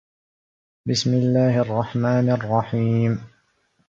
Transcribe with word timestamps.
باسم 0.87 1.13
الله 1.13 1.57
الرحمان 1.61 2.29
الرحيم 2.29 3.21